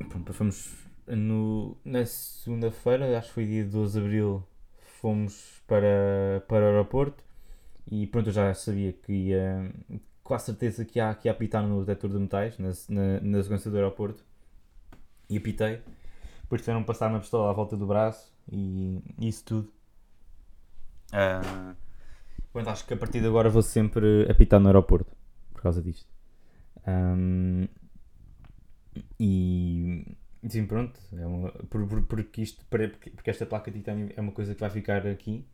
pronto, 0.09 0.33
fomos 0.33 0.85
no, 1.07 1.77
na 1.83 2.05
segunda-feira, 2.05 3.17
acho 3.17 3.29
que 3.29 3.33
foi 3.33 3.45
dia 3.45 3.65
12 3.65 3.99
de 3.99 4.05
Abril, 4.05 4.43
fomos 4.99 5.61
para, 5.67 6.43
para 6.47 6.65
o 6.65 6.67
aeroporto 6.67 7.24
e 7.89 8.07
pronto, 8.07 8.29
eu 8.29 8.33
já 8.33 8.53
sabia 8.53 8.93
que 8.93 9.11
ia, 9.13 9.71
com 10.23 10.33
a 10.33 10.39
certeza 10.39 10.83
que 10.83 10.99
ia, 10.99 11.13
que 11.13 11.27
ia 11.27 11.31
apitar 11.31 11.65
no 11.65 11.85
detector 11.85 12.09
de 12.09 12.19
metais, 12.19 12.57
na, 12.57 12.69
na, 12.89 13.19
na 13.21 13.37
segurança 13.37 13.69
do 13.69 13.75
aeroporto, 13.75 14.23
e 15.29 15.37
apitei. 15.37 15.81
Depois 16.41 16.61
tiveram 16.61 16.83
passar 16.83 17.09
uma 17.09 17.19
pistola 17.19 17.49
à 17.49 17.53
volta 17.53 17.75
do 17.75 17.87
braço 17.87 18.31
e 18.51 19.01
isso 19.19 19.43
tudo. 19.45 19.71
Uh, 21.11 21.75
pronto, 22.51 22.69
acho 22.69 22.85
que 22.85 22.93
a 22.93 22.97
partir 22.97 23.19
de 23.19 23.27
agora 23.27 23.49
vou 23.49 23.61
sempre 23.61 24.29
apitar 24.29 24.59
no 24.59 24.67
aeroporto 24.67 25.11
por 25.53 25.61
causa 25.61 25.81
disto. 25.81 26.07
Um, 26.87 27.67
e 29.19 30.15
sim, 30.47 30.65
pronto, 30.67 30.99
é 31.13 31.25
uma, 31.25 31.51
por, 31.51 31.87
por, 31.87 32.03
porque, 32.03 32.41
isto, 32.41 32.63
porque, 32.69 33.09
porque 33.09 33.29
esta 33.29 33.45
placa 33.45 33.71
de 33.71 33.79
titânio 33.79 34.11
é 34.15 34.21
uma 34.21 34.31
coisa 34.31 34.53
que 34.53 34.61
vai 34.61 34.69
ficar 34.69 35.05
aqui, 35.07 35.45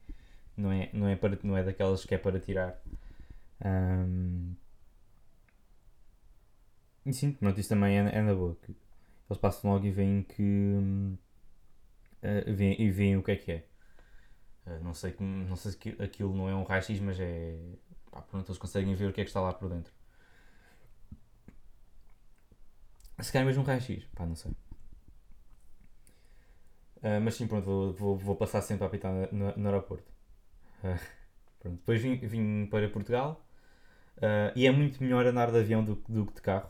não 0.58 0.72
é, 0.72 0.90
não 0.94 1.08
é, 1.08 1.16
para, 1.16 1.38
não 1.44 1.58
é 1.58 1.64
daquelas 1.64 2.06
que 2.06 2.16
é 2.16 2.18
para 2.18 2.40
tirar. 2.40 2.80
Um, 3.64 4.56
e 7.06 7.14
sim, 7.14 7.32
pronto, 7.34 7.60
isso 7.60 7.70
também 7.70 7.98
é, 8.00 8.18
é 8.18 8.22
na 8.22 8.34
boa. 8.34 8.58
Eles 9.30 9.40
passam 9.40 9.72
logo 9.72 9.86
e 9.86 9.92
veem 9.92 10.24
que. 10.24 10.44
Uh, 12.24 12.54
veem, 12.56 12.80
e 12.80 12.92
veem 12.92 13.18
o 13.18 13.24
que 13.24 13.32
é 13.32 13.36
que 13.36 13.52
é. 13.52 13.66
Uh, 14.68 14.84
não, 14.84 14.94
sei, 14.94 15.16
não 15.20 15.56
sei 15.56 15.72
se 15.72 16.02
aquilo 16.02 16.36
não 16.36 16.50
é 16.50 16.56
um 16.56 16.64
raio-x, 16.64 17.00
mas 17.00 17.20
é. 17.20 17.58
Pá, 18.12 18.22
pronto, 18.22 18.48
eles 18.50 18.58
conseguem 18.58 18.94
ver 18.96 19.10
o 19.10 19.14
que 19.14 19.22
é 19.22 19.24
que 19.24 19.30
está 19.30 19.42
lá 19.42 19.54
por 19.54 19.70
dentro. 19.70 19.94
Se 23.20 23.32
calhar 23.32 23.46
é 23.46 23.48
mesmo 23.48 23.64
um 23.64 23.66
raio-x, 23.66 24.04
pá, 24.16 24.26
não 24.26 24.36
sei. 24.36 24.52
Uh, 26.98 27.20
mas 27.24 27.36
sim, 27.36 27.48
pronto, 27.48 27.66
vou, 27.66 27.94
vou, 27.94 28.18
vou, 28.18 28.36
passar 28.36 28.62
sempre 28.62 28.84
a 28.84 28.88
apitar 28.88 29.12
no, 29.32 29.56
no 29.58 29.68
aeroporto. 29.68 30.11
Uh, 30.84 31.00
pronto. 31.60 31.78
Depois 31.78 32.02
vim, 32.02 32.16
vim 32.16 32.66
para 32.68 32.90
Portugal 32.90 33.46
uh, 34.18 34.52
e 34.56 34.66
é 34.66 34.72
muito 34.72 35.02
melhor 35.04 35.26
andar 35.26 35.52
de 35.52 35.60
avião 35.60 35.84
do, 35.84 35.96
do 36.08 36.26
que 36.26 36.34
de 36.34 36.42
carro. 36.42 36.70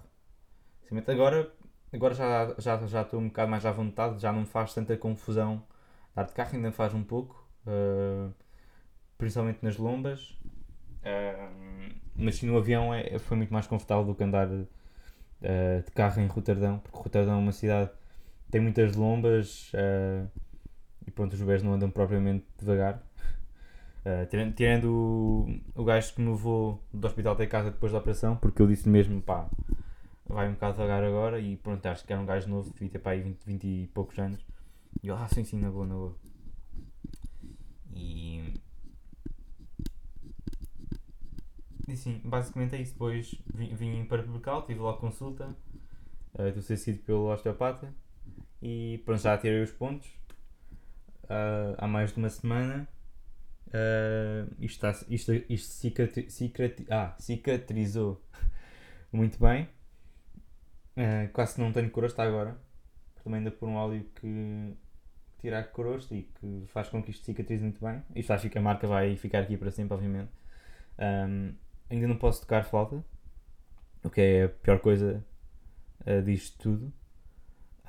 Simplesmente 0.82 1.12
agora, 1.12 1.52
agora 1.94 2.14
já, 2.14 2.56
já, 2.58 2.78
já 2.88 3.02
estou 3.02 3.20
um 3.20 3.28
bocado 3.28 3.50
mais 3.50 3.66
à 3.66 3.72
vontade, 3.72 4.20
já 4.22 4.32
não 4.32 4.42
me 4.42 4.46
faz 4.46 4.74
tanta 4.74 4.96
confusão. 4.98 5.64
Andar 6.16 6.28
de 6.28 6.34
carro 6.34 6.56
ainda 6.56 6.72
faz 6.72 6.94
um 6.94 7.04
pouco, 7.04 7.48
principalmente 9.18 9.60
nas 9.64 9.78
lombas. 9.78 10.38
mas 12.14 12.36
sim, 12.36 12.48
no 12.48 12.58
avião 12.58 12.94
é, 12.94 13.18
foi 13.20 13.38
muito 13.38 13.54
mais 13.54 13.66
confortável 13.68 14.04
do 14.04 14.14
que 14.14 14.24
andar 14.24 14.48
de 14.50 15.92
carro 15.96 16.22
em 16.22 16.28
Roterdão, 16.28 16.80
porque 16.80 16.98
Roterdão 16.98 17.36
é 17.36 17.38
uma 17.38 17.54
cidade 17.54 17.92
tem 18.52 18.60
muitas 18.60 18.96
lombas 18.96 19.72
uh, 19.74 20.30
e 21.08 21.10
pronto, 21.10 21.34
os 21.34 21.40
bebés 21.40 21.64
não 21.64 21.74
andam 21.74 21.90
propriamente 21.90 22.46
devagar. 22.60 23.02
Uh, 24.04 24.26
tirando, 24.28 24.56
tirando 24.56 25.62
o, 25.76 25.84
gajo 25.84 26.16
que 26.16 26.22
me 26.22 26.32
levou 26.32 26.84
do 26.92 27.06
hospital 27.06 27.34
até 27.34 27.46
casa 27.46 27.70
depois 27.70 27.92
da 27.92 28.00
operação, 28.00 28.36
porque 28.36 28.60
eu 28.62 28.68
disse 28.68 28.90
mesmo, 28.90 29.22
pá, 29.22 29.48
vai 30.28 30.50
um 30.50 30.54
bocado 30.54 30.74
devagar 30.74 31.04
agora 31.04 31.40
e 31.40 31.56
pronto, 31.58 31.86
acho 31.86 32.04
que 32.06 32.12
era 32.12 32.22
um 32.22 32.26
gajo 32.26 32.50
novo, 32.50 32.72
devia 32.72 32.90
ter 32.90 33.00
pá 33.00 33.12
aí 33.12 33.22
20, 33.22 33.44
20 33.46 33.64
e 33.64 33.88
poucos 33.94 34.18
anos. 34.18 34.44
E 35.04 35.08
eu, 35.08 35.16
ah, 35.16 35.28
sim, 35.28 35.44
sim, 35.44 35.60
na 35.60 35.70
boa, 35.70 35.86
na 35.86 35.94
boa. 35.94 36.16
E. 37.94 38.54
E 41.88 41.96
sim, 41.96 42.22
basicamente 42.24 42.76
é 42.76 42.82
isso. 42.82 42.94
Depois 42.94 43.36
vim, 43.54 43.76
vim 43.76 44.06
para 44.06 44.24
Portugal, 44.24 44.66
tive 44.66 44.80
lá 44.80 44.94
consulta, 44.94 45.56
uh, 46.34 46.62
ser 46.62 46.78
sido 46.78 47.00
pelo 47.04 47.32
osteopata 47.32 47.94
e 48.62 49.02
pronto, 49.06 49.22
já 49.22 49.38
tirei 49.38 49.62
os 49.62 49.72
pontos 49.72 50.08
uh, 51.26 51.76
há 51.78 51.88
mais 51.88 52.12
de 52.12 52.18
uma 52.18 52.30
semana. 52.30 52.88
Uh, 53.74 54.54
isto, 54.60 54.86
está, 54.86 55.06
isto, 55.10 55.34
isto 55.50 55.72
cicatri, 55.72 56.30
cicatri, 56.30 56.86
ah, 56.90 57.16
cicatrizou 57.18 58.22
muito 59.12 59.40
bem. 59.40 59.70
Uh, 60.98 61.32
quase 61.32 61.60
não 61.60 61.72
tenho 61.72 61.90
corosta 61.90 62.22
agora. 62.22 62.58
Também 63.24 63.40
ainda 63.40 63.52
por 63.52 63.70
um 63.70 63.76
óleo 63.76 64.04
que 64.16 64.76
tira 65.40 65.60
a 65.60 65.64
corosta 65.64 66.14
e 66.16 66.24
que 66.24 66.64
faz 66.68 66.90
com 66.90 67.02
que 67.02 67.12
isto 67.12 67.26
cicatrize 67.26 67.64
muito 67.64 67.84
bem. 67.84 68.04
Isto 68.16 68.34
acho 68.34 68.50
que 68.50 68.58
a 68.58 68.62
marca 68.62 68.88
vai 68.88 69.16
ficar 69.16 69.40
aqui 69.40 69.58
para 69.58 69.72
sempre, 69.72 69.94
obviamente. 69.94 70.32
Um, 71.00 71.54
ainda 71.90 72.08
não 72.08 72.18
posso 72.18 72.42
tocar 72.42 72.64
flauta, 72.64 73.04
o 74.04 74.10
que 74.10 74.22
é 74.22 74.44
a 74.46 74.50
pior 74.50 74.80
coisa 74.80 75.26
uh, 76.06 76.22
disto 76.22 76.58
tudo. 76.60 76.94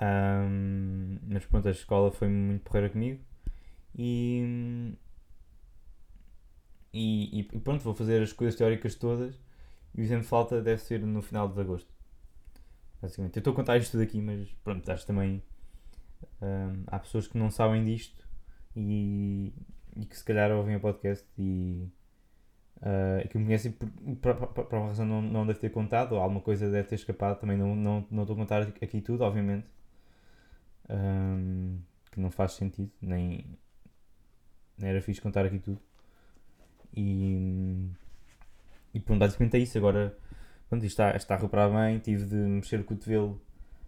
Um, 0.01 1.19
mas 1.29 1.45
pronto, 1.47 1.69
a 1.69 1.71
escola 1.71 2.11
foi 2.11 2.29
muito 2.29 2.63
porreira 2.63 2.89
comigo 2.91 3.21
e, 3.95 4.95
e, 6.93 7.41
e, 7.41 7.43
pronto, 7.43 7.83
vou 7.83 7.95
fazer 7.95 8.23
as 8.23 8.33
coisas 8.33 8.57
teóricas 8.57 8.95
todas 8.95 9.39
e 9.95 10.01
o 10.01 10.05
exame 10.05 10.23
de 10.23 10.29
falta 10.29 10.61
deve 10.61 10.81
ser 10.83 11.01
no 11.01 11.23
final 11.23 11.49
de 11.49 11.61
agosto. 11.61 11.93
Basicamente, 13.01 13.37
eu 13.37 13.41
estou 13.41 13.53
a 13.53 13.57
contar 13.57 13.77
isto 13.79 13.93
tudo 13.93 14.03
aqui, 14.03 14.21
mas 14.21 14.53
pronto, 14.65 14.89
acho 14.91 15.07
também 15.07 15.43
um, 16.41 16.85
há 16.87 16.99
pessoas 16.99 17.27
que 17.27 17.37
não 17.37 17.51
sabem 17.51 17.85
disto 17.85 18.27
e, 18.77 19.53
e 19.97 20.07
que 20.07 20.17
se 20.17 20.25
calhar 20.25 20.51
ouvem 20.53 20.77
o 20.77 20.81
podcast 20.81 21.27
e 21.39 21.89
uh, 22.79 23.29
que 23.29 23.39
me 23.39 23.45
conhecem 23.45 23.73
por, 23.73 24.35
por 24.35 24.79
uma 24.79 24.89
razão 24.89 25.07
não, 25.07 25.23
não 25.23 25.47
deve 25.47 25.59
ter 25.59 25.71
contado, 25.71 26.13
ou 26.13 26.21
alguma 26.21 26.41
coisa 26.41 26.71
deve 26.71 26.89
ter 26.89 26.95
escapado, 26.95 27.41
também 27.41 27.57
não, 27.57 27.75
não, 27.75 28.07
não 28.11 28.23
estou 28.23 28.35
a 28.35 28.39
contar 28.39 28.63
aqui 28.63 29.01
tudo, 29.01 29.25
obviamente 29.25 29.67
um, 30.89 31.79
que 32.11 32.21
não 32.21 32.31
faz 32.31 32.53
sentido, 32.53 32.93
nem, 33.01 33.59
nem 34.79 34.91
era 34.91 35.01
fixe 35.01 35.21
contar 35.21 35.47
aqui 35.47 35.59
tudo. 35.59 35.81
E, 36.95 37.89
e 38.95 39.01
pronto, 39.01 39.21
basicamente 39.21 39.57
é 39.57 39.61
isso. 39.61 39.79
Agora, 39.79 40.17
pronto, 40.69 40.85
isto 40.85 41.01
está, 41.01 41.17
está 41.17 41.35
a 41.35 41.37
recuperar 41.37 41.71
bem, 41.71 41.99
tive 41.99 42.25
de 42.27 42.37
mexer 42.37 42.81
o 42.81 42.85
cotovelo, 42.85 43.41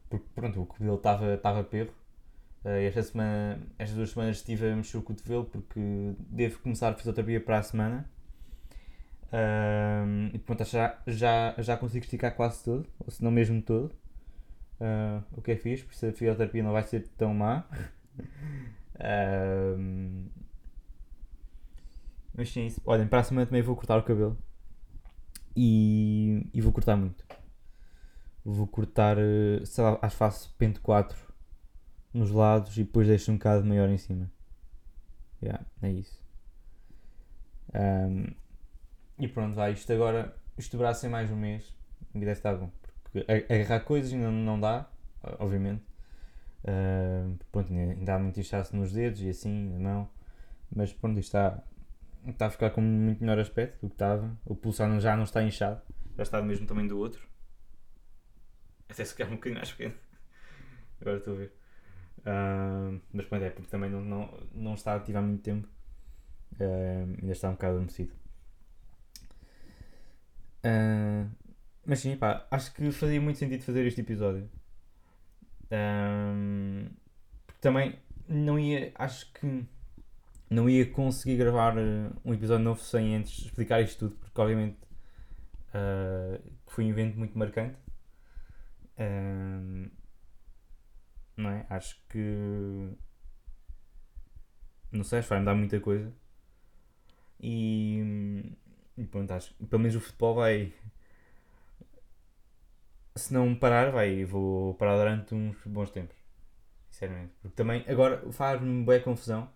porque 0.08 0.26
pronto, 0.34 0.62
o 0.62 0.66
cotovelo 0.66 0.96
estava, 0.96 1.34
estava 1.34 1.64
perro. 1.64 1.92
Uh, 2.64 2.80
esta 2.88 3.02
semana, 3.02 3.61
estas 3.78 3.96
duas 3.96 4.11
semanas 4.11 4.37
estive 4.38 4.70
a 4.70 4.76
mexer 4.76 4.96
o 4.96 5.02
cotovelo 5.02 5.44
porque 5.44 6.14
devo 6.18 6.58
começar 6.61 6.90
a 6.90 6.94
fisioterapia 6.94 7.40
para 7.40 7.58
a 7.58 7.62
semana. 7.62 8.08
Um, 9.34 10.30
e 10.32 10.38
pronto, 10.38 10.64
já, 10.64 10.96
já, 11.06 11.54
já 11.58 11.76
consigo 11.76 12.04
esticar 12.04 12.34
quase 12.37 12.62
todo, 12.64 12.87
ou 13.00 13.11
se 13.11 13.23
não 13.23 13.32
mesmo 13.32 13.61
todo 13.61 13.92
uh, 14.80 15.23
o 15.32 15.42
que 15.42 15.52
é 15.52 15.56
fixe, 15.56 15.84
porque 15.84 16.06
a 16.06 16.12
fisioterapia 16.12 16.62
não 16.62 16.73
vai 16.73 16.84
ser 16.84 17.08
tão 17.18 17.34
má. 17.34 17.64
uh, 18.96 20.43
mas 22.34 22.50
sim, 22.50 22.66
isso. 22.66 22.80
olhem, 22.84 23.06
para 23.06 23.20
a 23.20 23.24
semana 23.24 23.46
também 23.46 23.62
vou 23.62 23.76
cortar 23.76 23.98
o 23.98 24.02
cabelo 24.02 24.36
e, 25.56 26.46
e 26.52 26.60
vou 26.60 26.72
cortar 26.72 26.96
muito. 26.96 27.24
Vou 28.44 28.66
cortar, 28.66 29.16
sei 29.64 29.84
lá, 29.84 29.98
acho 30.02 30.14
que 30.14 30.18
faço 30.18 30.54
pente 30.58 30.80
4 30.80 31.16
nos 32.12 32.30
lados 32.30 32.76
e 32.76 32.84
depois 32.84 33.08
deixo 33.08 33.32
um 33.32 33.36
bocado 33.36 33.64
maior 33.64 33.88
em 33.88 33.98
cima. 33.98 34.30
Yeah, 35.42 35.64
é 35.82 35.90
isso. 35.90 36.22
Um, 37.74 38.26
e 39.18 39.28
pronto, 39.28 39.54
vai. 39.54 39.72
Isto 39.72 39.92
agora, 39.92 40.36
isto 40.58 40.72
deverá 40.72 40.94
ser 40.94 41.08
mais 41.08 41.30
um 41.30 41.36
mês 41.36 41.74
e 42.14 42.18
deve 42.18 42.32
estar 42.32 42.56
bom. 42.56 42.70
Porque 43.02 43.24
agarrar 43.52 43.80
coisas 43.80 44.12
ainda 44.12 44.30
não 44.30 44.58
dá, 44.58 44.88
obviamente. 45.38 45.82
Uh, 46.64 47.36
pronto, 47.52 47.72
ainda 47.72 48.14
há 48.14 48.18
muito 48.18 48.40
inchaço 48.40 48.74
nos 48.76 48.92
dedos 48.92 49.20
e 49.20 49.28
assim, 49.28 49.70
na 49.78 49.78
mão. 49.78 50.08
Mas 50.74 50.92
pronto, 50.92 51.18
isto 51.18 51.28
está, 51.28 51.62
está 52.26 52.46
a 52.46 52.50
ficar 52.50 52.70
com 52.70 52.80
muito 52.80 53.20
melhor 53.20 53.38
aspecto 53.38 53.80
do 53.80 53.88
que 53.88 53.94
estava. 53.94 54.36
O 54.44 54.54
pulsar 54.54 55.00
já 55.00 55.16
não 55.16 55.24
está 55.24 55.42
inchado, 55.42 55.80
já 56.16 56.22
está 56.22 56.40
do 56.40 56.46
mesmo 56.46 56.66
tamanho 56.66 56.88
do 56.88 56.98
outro. 56.98 57.26
Até 58.88 59.04
se 59.04 59.14
quer 59.14 59.26
um 59.26 59.32
bocadinho 59.32 59.56
mais 59.56 59.72
pequeno. 59.72 59.94
Agora 61.00 61.18
estou 61.18 61.34
a 61.34 61.36
ver. 61.36 61.52
Uh, 62.18 63.00
mas 63.12 63.26
pronto, 63.26 63.44
é 63.44 63.50
porque 63.50 63.70
também 63.70 63.90
não, 63.90 64.00
não, 64.00 64.48
não 64.52 64.74
está 64.74 64.94
ativo 64.94 65.18
há 65.18 65.22
muito 65.22 65.42
tempo. 65.42 65.68
Uh, 66.54 67.16
ainda 67.20 67.32
está 67.32 67.48
um 67.48 67.52
bocado 67.52 67.74
adormecido. 67.74 68.12
Uh, 70.64 71.30
mas 71.84 71.98
sim, 72.00 72.16
pá, 72.16 72.46
acho 72.50 72.72
que 72.72 72.90
fazia 72.92 73.20
muito 73.20 73.38
sentido 73.38 73.62
fazer 73.62 73.86
este 73.86 74.00
episódio. 74.00 74.48
Também 77.60 77.98
não 78.28 78.58
ia, 78.58 78.92
acho 78.94 79.32
que 79.32 79.66
não 80.50 80.68
ia 80.68 80.90
conseguir 80.90 81.36
gravar 81.36 81.74
um 82.24 82.34
episódio 82.34 82.64
novo 82.64 82.80
sem 82.80 83.16
antes 83.16 83.46
explicar 83.46 83.80
isto 83.80 84.08
tudo, 84.08 84.16
porque 84.20 84.40
obviamente 84.40 84.78
uh, 85.70 86.42
foi 86.66 86.84
um 86.84 86.90
evento 86.90 87.18
muito 87.18 87.36
marcante. 87.38 87.76
Não 91.36 91.50
é? 91.50 91.66
Acho 91.68 92.00
que 92.08 92.96
não 94.94 95.02
sei, 95.02 95.20
vai-me 95.22 95.44
dar 95.44 95.54
muita 95.56 95.80
coisa. 95.80 96.12
E, 97.40 98.54
e 98.96 99.04
pronto, 99.04 99.32
acho 99.32 99.52
que 99.54 99.66
pelo 99.66 99.82
menos 99.82 99.96
o 99.96 100.00
futebol 100.00 100.36
vai. 100.36 100.72
Se 103.16 103.34
não 103.34 103.54
parar, 103.54 103.90
vai, 103.90 104.24
vou 104.24 104.74
parar 104.74 104.96
durante 104.96 105.34
uns 105.34 105.56
bons 105.66 105.90
tempos. 105.90 106.16
Sinceramente. 106.90 107.32
Porque 107.42 107.56
também 107.56 107.84
agora 107.88 108.30
faz-me 108.32 108.84
boa 108.84 109.00
confusão. 109.00 109.50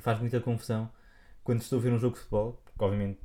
Faz 0.00 0.18
muita 0.20 0.40
confusão 0.40 0.90
quando 1.42 1.60
estou 1.60 1.78
a 1.78 1.82
ver 1.82 1.92
um 1.92 1.98
jogo 1.98 2.14
de 2.14 2.20
futebol, 2.20 2.60
porque 2.64 2.84
obviamente 2.84 3.20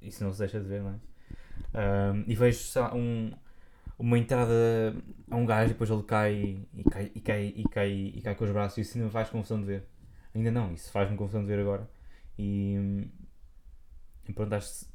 isso 0.00 0.22
não 0.24 0.32
se 0.32 0.38
deixa 0.38 0.60
de 0.60 0.66
ver, 0.66 0.82
não 0.82 0.90
é? 0.90 2.12
Um, 2.12 2.24
e 2.26 2.34
vejo 2.34 2.58
um, 2.94 3.32
uma 3.98 4.18
entrada 4.18 4.94
a 5.30 5.36
um 5.36 5.44
gajo 5.46 5.70
e 5.70 5.72
depois 5.72 5.90
ele 5.90 6.02
cai 6.02 6.66
e 6.74 6.84
cai 6.84 7.12
e 7.14 7.20
cai 7.20 7.46
e 7.56 7.64
cai, 7.64 7.90
e 7.90 8.20
cai 8.22 8.34
com 8.34 8.44
os 8.44 8.50
braços 8.50 8.78
e 8.78 8.80
isso 8.82 8.98
não 8.98 9.10
faz 9.10 9.28
confusão 9.30 9.60
de 9.60 9.66
ver. 9.66 9.84
Ainda 10.34 10.50
não, 10.50 10.72
isso 10.72 10.90
faz-me 10.90 11.16
confusão 11.16 11.42
de 11.42 11.48
ver 11.48 11.60
agora. 11.60 11.88
E, 12.38 13.08
e 14.28 14.32
pronto, 14.32 14.52
acho, 14.54 14.86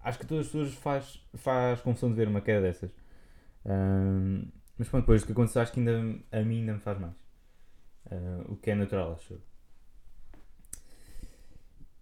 acho 0.00 0.18
que 0.18 0.26
todas 0.26 0.46
as 0.46 0.52
pessoas 0.52 0.74
faz, 0.74 1.26
faz 1.34 1.80
confusão 1.80 2.10
de 2.10 2.16
ver 2.16 2.28
uma 2.28 2.40
queda 2.40 2.60
dessas. 2.62 2.90
Um, 3.64 4.46
mas 4.78 4.88
pronto, 4.88 5.02
depois 5.04 5.22
do 5.22 5.26
que 5.26 5.32
aconteceu, 5.32 5.62
acho 5.62 5.72
que 5.72 5.80
ainda, 5.80 5.98
a 6.32 6.42
mim 6.42 6.60
ainda 6.60 6.74
me 6.74 6.80
faz 6.80 6.98
mais. 6.98 7.14
Uh, 8.06 8.52
o 8.52 8.56
que 8.56 8.70
é 8.70 8.74
natural, 8.74 9.14
acho. 9.14 9.40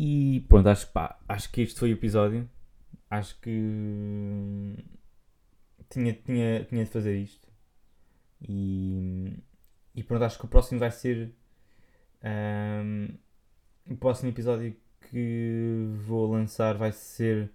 E 0.03 0.41
pronto, 0.49 0.67
acho, 0.67 0.91
pá, 0.93 1.19
acho 1.29 1.53
que 1.53 1.61
este 1.61 1.79
foi 1.79 1.93
o 1.93 1.93
episódio. 1.93 2.49
Acho 3.11 3.39
que 3.39 3.51
tinha, 5.91 6.15
tinha, 6.15 6.65
tinha 6.65 6.85
de 6.87 6.91
fazer 6.91 7.19
isto. 7.19 7.47
E, 8.41 9.37
e 9.95 10.03
pronto, 10.03 10.25
acho 10.25 10.39
que 10.39 10.47
o 10.47 10.49
próximo 10.49 10.81
vai 10.81 10.91
ser. 10.91 11.35
Um, 12.25 13.09
o 13.91 13.97
próximo 13.97 14.31
episódio 14.31 14.75
que 15.03 15.91
vou 16.07 16.33
lançar 16.33 16.79
vai 16.79 16.93
ser 16.93 17.53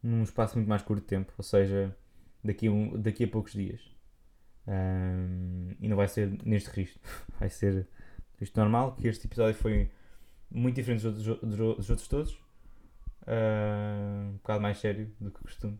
num 0.00 0.22
espaço 0.22 0.56
muito 0.56 0.68
mais 0.68 0.82
curto 0.82 1.00
de 1.00 1.08
tempo, 1.08 1.32
ou 1.36 1.42
seja, 1.42 1.96
daqui 2.44 2.68
a, 2.68 2.96
daqui 2.98 3.24
a 3.24 3.28
poucos 3.28 3.54
dias. 3.54 3.80
Um, 4.68 5.74
e 5.80 5.88
não 5.88 5.96
vai 5.96 6.06
ser 6.06 6.30
neste 6.44 6.70
registro, 6.70 7.02
vai 7.40 7.48
ser 7.50 7.88
isto 8.40 8.56
normal, 8.60 8.94
que 8.94 9.08
este 9.08 9.26
episódio 9.26 9.56
foi 9.56 9.90
muito 10.52 10.76
diferente 10.76 11.02
dos 11.02 11.26
outros, 11.26 11.56
dos 11.56 11.90
outros 11.90 12.08
todos, 12.08 12.32
uh, 13.22 14.30
um 14.30 14.32
bocado 14.34 14.60
mais 14.60 14.78
sério 14.78 15.10
do 15.20 15.30
que 15.30 15.40
costume. 15.40 15.78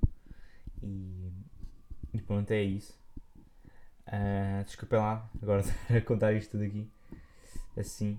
E, 0.82 1.30
e 2.14 2.20
pronto, 2.20 2.50
é 2.50 2.62
isso. 2.62 2.98
Uh, 4.08 4.64
desculpem 4.64 4.98
lá, 4.98 5.28
agora 5.40 5.62
a 5.88 6.00
contar 6.00 6.32
isto 6.32 6.52
tudo 6.52 6.64
aqui 6.64 6.88
assim. 7.76 8.18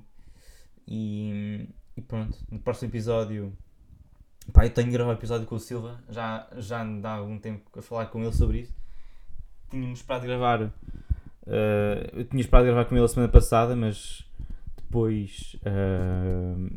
E, 0.88 1.68
e 1.96 2.02
pronto, 2.02 2.38
no 2.50 2.60
próximo 2.60 2.90
episódio. 2.90 3.54
Pá, 4.52 4.66
eu 4.66 4.70
tenho 4.70 4.88
de 4.88 4.94
gravar 4.94 5.12
um 5.12 5.16
episódio 5.16 5.48
com 5.48 5.56
o 5.56 5.60
Silva, 5.60 6.04
já, 6.10 6.48
já 6.58 6.84
dá 6.84 7.14
algum 7.14 7.40
tempo 7.40 7.62
a 7.78 7.82
falar 7.82 8.08
com 8.08 8.22
ele 8.22 8.34
sobre 8.34 8.60
isso. 8.60 8.76
Tínhamos 9.70 10.00
esperado 10.00 10.26
gravar. 10.26 10.62
Uh, 10.64 10.72
eu 12.14 12.26
tinha 12.26 12.42
esperado 12.42 12.66
gravar 12.66 12.86
com 12.86 12.96
ele 12.96 13.06
a 13.06 13.08
semana 13.08 13.32
passada, 13.32 13.76
mas 13.76 14.26
depois. 14.94 15.56
Uh, 15.66 16.68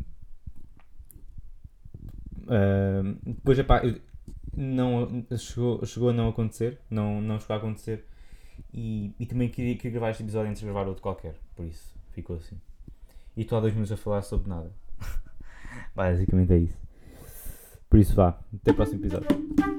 uh, 2.44 3.18
depois, 3.26 3.58
epá, 3.58 3.82
não, 4.56 5.26
chegou, 5.36 5.84
chegou 5.84 6.08
a 6.08 6.12
não 6.14 6.28
acontecer, 6.28 6.80
não, 6.88 7.20
não 7.20 7.38
chegou 7.38 7.54
a 7.54 7.58
acontecer. 7.58 8.06
E, 8.72 9.14
e 9.20 9.26
também 9.26 9.50
queria, 9.50 9.76
queria 9.76 9.90
gravar 9.90 10.10
este 10.10 10.22
episódio 10.22 10.48
antes 10.48 10.60
de 10.60 10.66
gravar 10.66 10.88
outro 10.88 11.02
qualquer, 11.02 11.36
por 11.54 11.66
isso 11.66 11.94
ficou 12.12 12.36
assim. 12.36 12.58
E 13.36 13.42
estou 13.42 13.58
há 13.58 13.60
dois 13.60 13.74
minutos 13.74 13.92
a 13.92 13.98
falar 13.98 14.22
sobre 14.22 14.48
nada. 14.48 14.72
Basicamente 15.94 16.52
é 16.54 16.58
isso. 16.58 16.78
Por 17.90 17.98
isso 17.98 18.14
vá, 18.14 18.38
até 18.54 18.70
o 18.72 18.74
próximo 18.74 19.00
episódio. 19.00 19.75